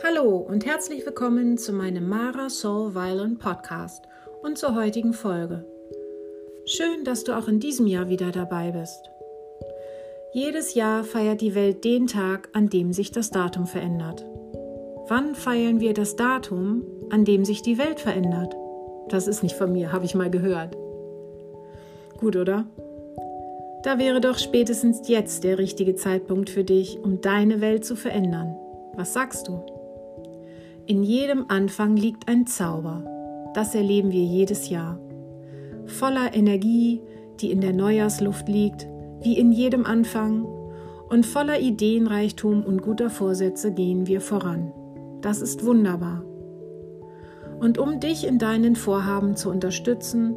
[0.00, 4.04] Hallo und herzlich willkommen zu meinem Mara Soul Violin Podcast
[4.42, 5.64] und zur heutigen Folge.
[6.66, 9.10] Schön, dass du auch in diesem Jahr wieder dabei bist.
[10.32, 14.24] Jedes Jahr feiert die Welt den Tag, an dem sich das Datum verändert.
[15.08, 18.56] Wann feiern wir das Datum, an dem sich die Welt verändert?
[19.08, 20.76] Das ist nicht von mir, habe ich mal gehört.
[22.18, 22.66] Gut, oder?
[23.82, 28.56] Da wäre doch spätestens jetzt der richtige Zeitpunkt für dich, um deine Welt zu verändern.
[28.94, 29.64] Was sagst du?
[30.92, 33.02] In jedem Anfang liegt ein Zauber.
[33.54, 35.00] Das erleben wir jedes Jahr.
[35.86, 37.00] Voller Energie,
[37.40, 38.86] die in der Neujahrsluft liegt,
[39.22, 40.44] wie in jedem Anfang,
[41.08, 44.70] und voller Ideenreichtum und guter Vorsätze gehen wir voran.
[45.22, 46.26] Das ist wunderbar.
[47.58, 50.36] Und um dich in deinen Vorhaben zu unterstützen,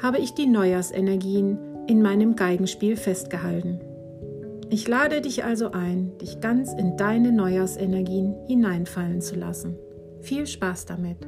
[0.00, 3.80] habe ich die Neujahrsenergien in meinem Geigenspiel festgehalten.
[4.72, 9.76] Ich lade dich also ein, dich ganz in deine Neujahrsenergien hineinfallen zu lassen.
[10.20, 11.18] Viel Spaß damit!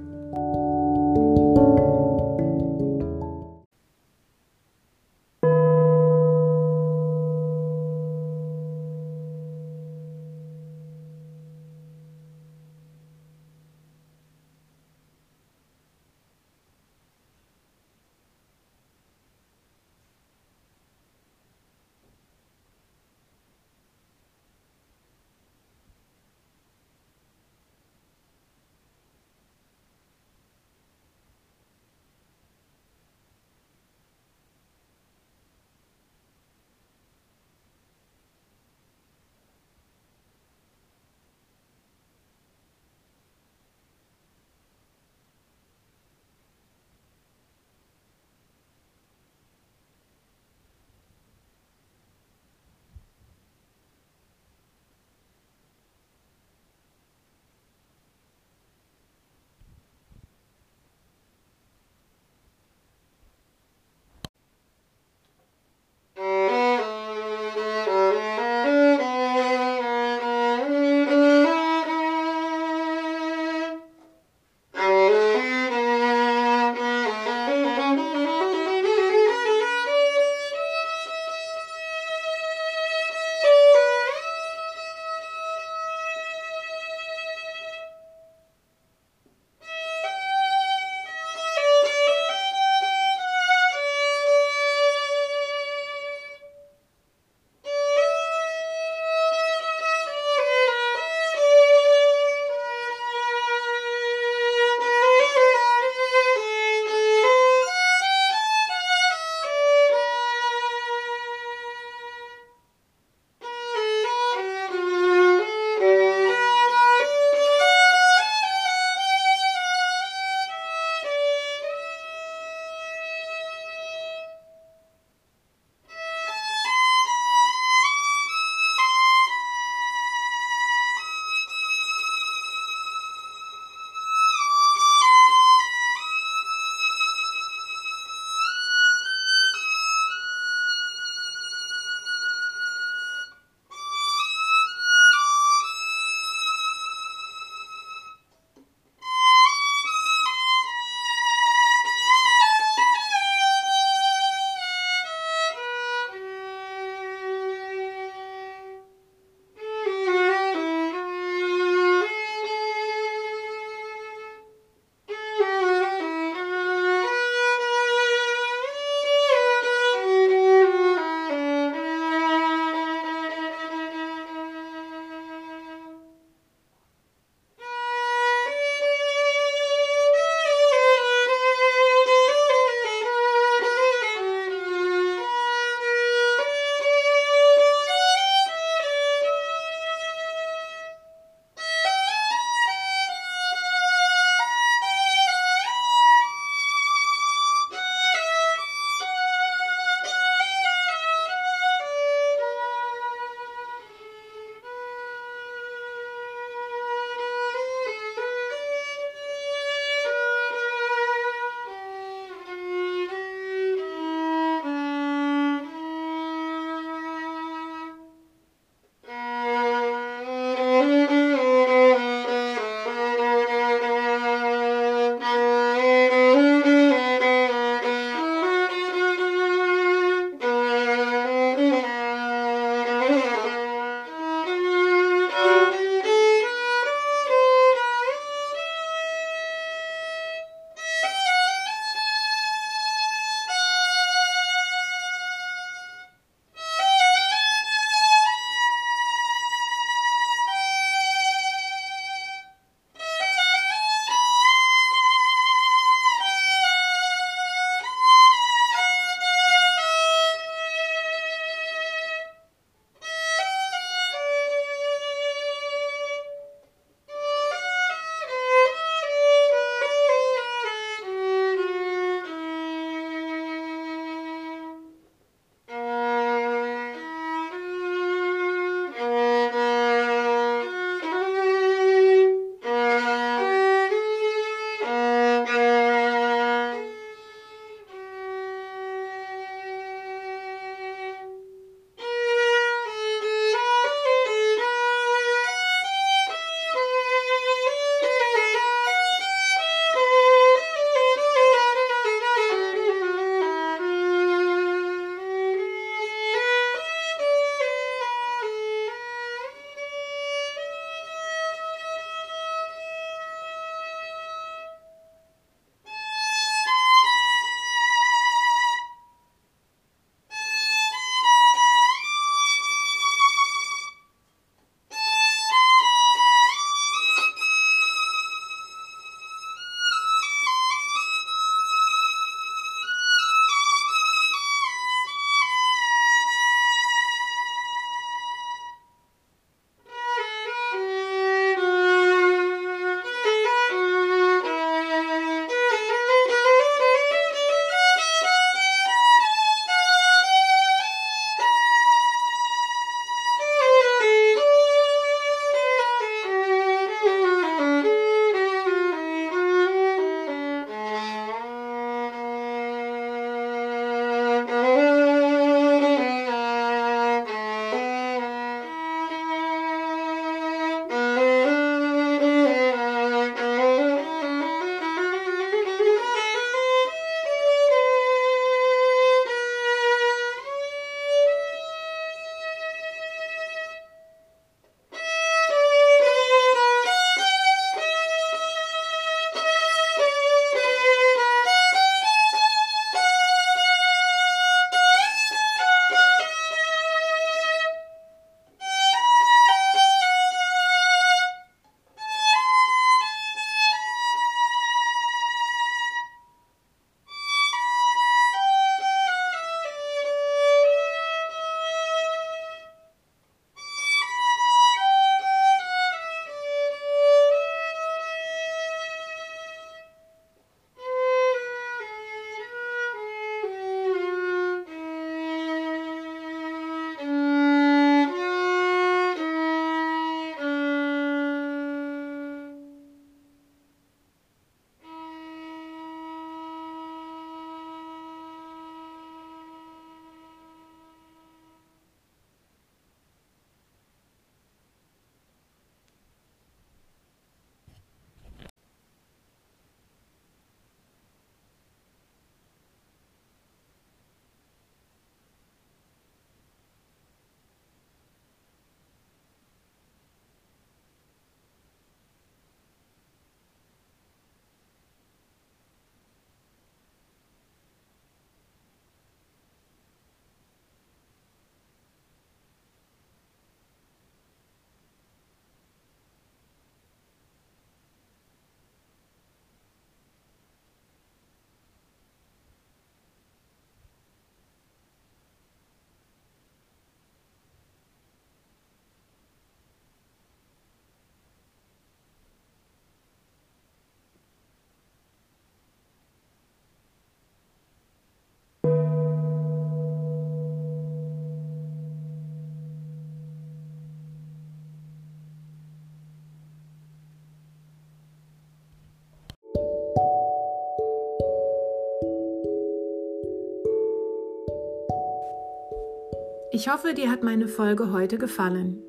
[516.54, 518.82] Ich hoffe, dir hat meine Folge heute gefallen.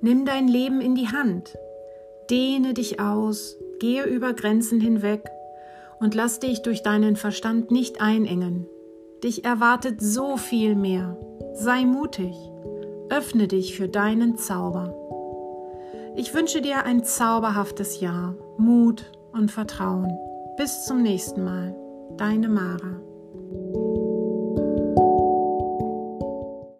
[0.00, 1.58] Nimm dein Leben in die Hand.
[2.30, 5.28] Dehne dich aus, gehe über Grenzen hinweg
[5.98, 8.68] und lass dich durch deinen Verstand nicht einengen.
[9.24, 11.18] Dich erwartet so viel mehr.
[11.54, 12.36] Sei mutig.
[13.10, 14.96] Öffne dich für deinen Zauber.
[16.14, 20.16] Ich wünsche dir ein zauberhaftes Jahr, Mut und Vertrauen.
[20.56, 21.74] Bis zum nächsten Mal.
[22.16, 23.00] Deine Mara.